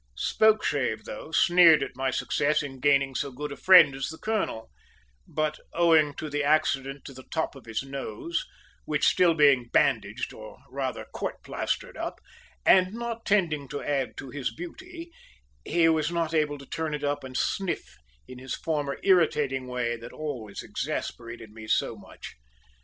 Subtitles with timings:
[0.17, 4.71] Spokeshave, though, sneered at my success in gaining so good a friend as the colonel;
[5.27, 8.43] but owing to the accident to the top of his nose,
[8.85, 12.19] which being still bandaged, or rather court plastered up,
[12.65, 15.11] and not tending to add to his beauty,
[15.65, 17.95] he was not able to turn it up and sniff
[18.27, 22.33] in his former irritating way that always exasperated me so much.